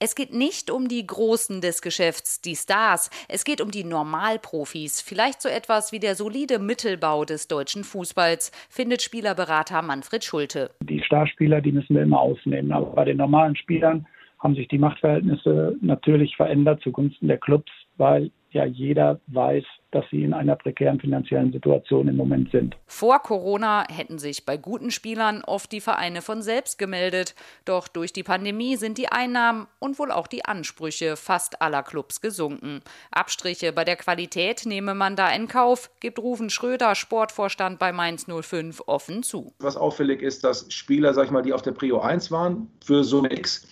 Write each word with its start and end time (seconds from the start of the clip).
Es 0.00 0.14
geht 0.14 0.32
nicht 0.32 0.70
um 0.70 0.86
die 0.86 1.04
Großen 1.04 1.60
des 1.60 1.82
Geschäfts, 1.82 2.40
die 2.40 2.54
Stars. 2.54 3.10
Es 3.28 3.44
geht 3.44 3.60
um 3.60 3.72
die 3.72 3.82
Normalprofis. 3.82 5.00
Vielleicht 5.00 5.42
so 5.42 5.48
etwas 5.48 5.90
wie 5.90 5.98
der 5.98 6.14
solide 6.14 6.60
Mittelbau 6.60 7.24
des 7.24 7.48
deutschen 7.48 7.82
Fußballs, 7.82 8.52
findet 8.70 9.02
Spielerberater 9.02 9.82
Manfred 9.82 10.22
Schulte. 10.22 10.70
Die 10.84 11.02
Starspieler, 11.02 11.60
die 11.60 11.72
müssen 11.72 11.96
wir 11.96 12.02
immer 12.02 12.20
ausnehmen. 12.20 12.70
Aber 12.70 12.86
bei 12.94 13.06
den 13.06 13.16
normalen 13.16 13.56
Spielern 13.56 14.06
haben 14.38 14.54
sich 14.54 14.68
die 14.68 14.78
Machtverhältnisse 14.78 15.76
natürlich 15.80 16.36
verändert 16.36 16.80
zugunsten 16.80 17.26
der 17.26 17.38
Clubs, 17.38 17.72
weil 17.96 18.30
ja 18.50 18.64
jeder 18.64 19.20
weiß, 19.26 19.64
dass 19.90 20.04
sie 20.10 20.22
in 20.22 20.34
einer 20.34 20.56
prekären 20.56 21.00
finanziellen 21.00 21.52
Situation 21.52 22.08
im 22.08 22.16
Moment 22.16 22.50
sind. 22.50 22.76
Vor 22.86 23.20
Corona 23.20 23.84
hätten 23.90 24.18
sich 24.18 24.44
bei 24.44 24.56
guten 24.56 24.90
Spielern 24.90 25.42
oft 25.46 25.72
die 25.72 25.80
Vereine 25.80 26.20
von 26.20 26.42
selbst 26.42 26.78
gemeldet. 26.78 27.34
Doch 27.64 27.88
durch 27.88 28.12
die 28.12 28.22
Pandemie 28.22 28.76
sind 28.76 28.98
die 28.98 29.08
Einnahmen 29.08 29.66
und 29.78 29.98
wohl 29.98 30.10
auch 30.10 30.26
die 30.26 30.44
Ansprüche 30.44 31.16
fast 31.16 31.62
aller 31.62 31.82
Clubs 31.82 32.20
gesunken. 32.20 32.80
Abstriche 33.10 33.72
bei 33.72 33.84
der 33.84 33.96
Qualität 33.96 34.66
nehme 34.66 34.94
man 34.94 35.16
da 35.16 35.30
in 35.30 35.48
Kauf, 35.48 35.90
gibt 36.00 36.18
Rufen 36.18 36.50
Schröder, 36.50 36.94
Sportvorstand 36.94 37.78
bei 37.78 37.92
Mainz 37.92 38.26
05, 38.28 38.82
offen 38.86 39.22
zu. 39.22 39.54
Was 39.58 39.76
auffällig 39.76 40.20
ist, 40.22 40.44
dass 40.44 40.70
Spieler, 40.72 41.14
sag 41.14 41.26
ich 41.26 41.30
mal, 41.30 41.42
die 41.42 41.52
auf 41.52 41.62
der 41.62 41.72
Prio 41.72 42.00
1 42.00 42.30
waren, 42.30 42.70
für 42.84 43.04
so 43.04 43.24
X 43.24 43.66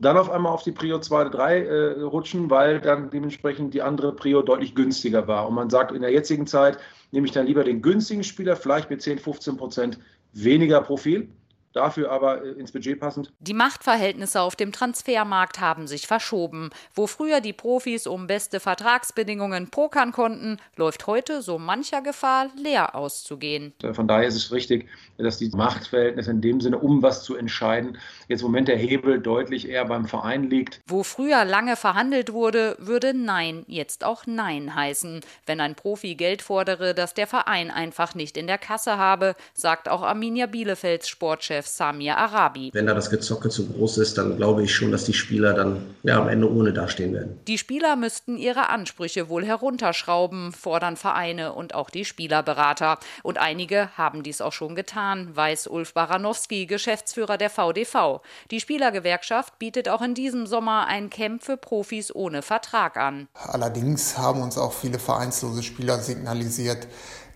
dann 0.00 0.16
auf 0.16 0.30
einmal 0.30 0.52
auf 0.52 0.62
die 0.62 0.72
Prio 0.72 0.98
2 0.98 1.20
oder 1.20 1.30
3 1.30 1.58
äh, 1.60 2.00
rutschen, 2.02 2.50
weil 2.50 2.80
dann 2.80 3.10
dementsprechend 3.10 3.74
die 3.74 3.82
andere 3.82 4.14
Prio 4.14 4.42
deutlich 4.42 4.74
günstiger 4.74 5.28
war. 5.28 5.46
Und 5.48 5.54
man 5.54 5.70
sagt, 5.70 5.92
in 5.92 6.02
der 6.02 6.10
jetzigen 6.10 6.46
Zeit 6.46 6.78
nehme 7.12 7.26
ich 7.26 7.32
dann 7.32 7.46
lieber 7.46 7.62
den 7.62 7.82
günstigen 7.82 8.24
Spieler, 8.24 8.56
vielleicht 8.56 8.90
mit 8.90 9.02
10, 9.02 9.18
15 9.18 9.56
Prozent 9.56 9.98
weniger 10.32 10.80
Profil, 10.80 11.28
dafür 11.72 12.10
aber 12.10 12.44
äh, 12.44 12.50
ins 12.52 12.72
Budget 12.72 13.00
passend. 13.00 13.32
Die 13.40 13.54
Machtverhältnisse 13.54 14.40
auf 14.40 14.56
dem 14.56 14.72
Transfermarkt 14.72 15.60
haben 15.60 15.86
sich 15.86 16.06
verschoben. 16.06 16.70
Wo 16.94 17.06
früher 17.06 17.40
die 17.40 17.52
Profis 17.52 18.06
um 18.06 18.26
beste 18.26 18.60
Vertragsbedingungen 18.60 19.68
pokern 19.68 20.12
konnten, 20.12 20.58
läuft 20.76 21.06
heute 21.06 21.42
so 21.42 21.58
mancher 21.58 22.02
Gefahr, 22.02 22.48
leer 22.56 22.94
auszugehen. 22.94 23.72
Äh, 23.82 23.94
von 23.94 24.08
daher 24.08 24.28
ist 24.28 24.36
es 24.36 24.52
richtig, 24.52 24.88
dass 25.18 25.38
die 25.38 25.50
Machtverhältnisse 25.50 26.30
in 26.30 26.40
dem 26.40 26.60
Sinne, 26.60 26.78
um 26.78 27.02
was 27.02 27.24
zu 27.24 27.36
entscheiden, 27.36 27.98
jetzt 28.28 28.40
im 28.40 28.48
Moment 28.48 28.68
der 28.68 28.76
Hebel 28.76 29.20
deutlich 29.20 29.68
eher 29.68 29.84
beim 29.84 30.06
Verein 30.06 30.50
liegt. 30.50 30.80
Wo 30.86 31.02
früher 31.02 31.44
lange 31.44 31.76
verhandelt 31.76 32.32
wurde, 32.32 32.76
würde 32.78 33.14
Nein 33.14 33.64
jetzt 33.66 34.04
auch 34.04 34.26
Nein 34.26 34.74
heißen. 34.74 35.20
Wenn 35.46 35.60
ein 35.60 35.74
Profi 35.74 36.14
Geld 36.14 36.42
fordere, 36.42 36.94
das 36.94 37.14
der 37.14 37.26
Verein 37.26 37.70
einfach 37.70 38.14
nicht 38.14 38.36
in 38.36 38.46
der 38.46 38.58
Kasse 38.58 38.98
habe, 38.98 39.36
sagt 39.54 39.88
auch 39.88 40.02
Arminia 40.02 40.46
Bielefelds 40.46 41.08
Sportchef 41.08 41.61
Chef 41.62 41.68
Samir 41.68 42.16
Arabi. 42.16 42.70
Wenn 42.72 42.86
da 42.86 42.94
das 42.94 43.10
Gezocke 43.10 43.48
zu 43.48 43.68
groß 43.68 43.98
ist, 43.98 44.18
dann 44.18 44.36
glaube 44.36 44.64
ich 44.64 44.74
schon, 44.74 44.90
dass 44.90 45.04
die 45.04 45.12
Spieler 45.12 45.54
dann 45.54 45.94
ja, 46.02 46.18
am 46.18 46.28
Ende 46.28 46.50
ohne 46.50 46.72
dastehen 46.72 47.14
werden. 47.14 47.38
Die 47.46 47.58
Spieler 47.58 47.94
müssten 47.96 48.36
ihre 48.36 48.68
Ansprüche 48.68 49.28
wohl 49.28 49.44
herunterschrauben, 49.44 50.52
fordern 50.52 50.96
Vereine 50.96 51.52
und 51.52 51.74
auch 51.74 51.90
die 51.90 52.04
Spielerberater. 52.04 52.98
Und 53.22 53.38
einige 53.38 53.96
haben 53.96 54.22
dies 54.22 54.40
auch 54.40 54.52
schon 54.52 54.74
getan, 54.74 55.34
weiß 55.34 55.68
Ulf 55.68 55.94
Baranowski, 55.94 56.66
Geschäftsführer 56.66 57.38
der 57.38 57.50
VDV. 57.50 58.20
Die 58.50 58.60
Spielergewerkschaft 58.60 59.58
bietet 59.58 59.88
auch 59.88 60.02
in 60.02 60.14
diesem 60.14 60.46
Sommer 60.46 60.86
ein 60.88 61.10
Camp 61.10 61.44
für 61.44 61.56
Profis 61.56 62.14
ohne 62.14 62.42
Vertrag 62.42 62.96
an. 62.96 63.28
Allerdings 63.34 64.18
haben 64.18 64.42
uns 64.42 64.58
auch 64.58 64.72
viele 64.72 64.98
vereinslose 64.98 65.62
Spieler 65.62 65.98
signalisiert, 65.98 66.88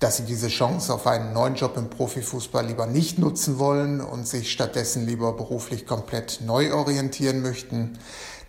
dass 0.00 0.16
sie 0.18 0.24
diese 0.24 0.48
Chance 0.48 0.92
auf 0.92 1.06
einen 1.06 1.32
neuen 1.32 1.54
Job 1.54 1.76
im 1.76 1.90
Profifußball 1.90 2.66
lieber 2.66 2.86
nicht 2.86 3.18
nutzen 3.18 3.58
wollen 3.58 4.00
und 4.00 4.26
sich 4.26 4.52
stattdessen 4.52 5.06
lieber 5.06 5.32
beruflich 5.32 5.86
komplett 5.86 6.40
neu 6.44 6.74
orientieren 6.74 7.42
möchten. 7.42 7.98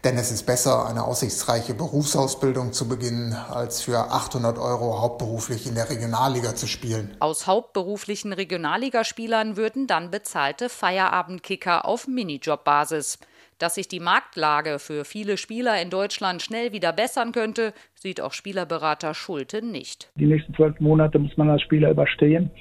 Denn 0.06 0.20
es 0.20 0.32
ist 0.32 0.46
besser, 0.46 0.86
eine 0.86 1.04
aussichtsreiche 1.04 1.74
Berufsausbildung 1.74 2.74
zu 2.74 2.88
beginnen, 2.88 3.34
als 3.34 3.82
für 3.82 4.12
800 4.12 4.60
Euro 4.60 5.02
hauptberuflich 5.02 5.66
in 5.66 5.74
der 5.74 5.90
Regionalliga 5.90 6.56
zu 6.56 6.68
spielen. 6.68 7.18
Aus 7.20 7.48
hauptberuflichen 7.48 8.32
Regionalligaspielern 8.32 9.58
würden 9.58 9.88
dann 9.88 10.12
bezahlte 10.12 10.70
Feierabendkicker 10.70 11.86
auf 11.86 12.06
Minijobbasis. 12.06 13.18
Dass 13.58 13.76
sich 13.76 13.88
die 13.88 14.02
Marktlage 14.02 14.80
für 14.80 15.06
viele 15.06 15.38
Spieler 15.38 15.82
in 15.82 15.90
Deutschland 15.90 16.42
schnell 16.42 16.74
wieder 16.74 16.92
bessern 16.92 17.32
könnte, 17.32 17.74
sieht 17.94 18.20
auch 18.20 18.34
Spielerberater 18.34 19.14
Schulte 19.14 19.66
nicht. 19.66 20.12
Die 20.16 20.26
nächsten 20.26 20.54
zwölf 20.56 20.78
Monate 20.82 21.20
muss 21.20 21.38
man 21.38 21.50
als 21.50 21.62
Spieler 21.62 21.90
überstehen 21.90 22.52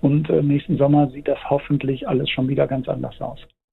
und 0.00 0.28
äh, 0.28 0.42
nächsten 0.42 0.76
Sommer 0.76 1.08
sieht 1.10 1.28
das 1.28 1.38
hoffentlich 1.48 2.08
alles 2.08 2.28
schon 2.30 2.48
wieder 2.48 2.66
ganz 2.66 2.88
anders 2.88 3.20
aus. 3.20 3.38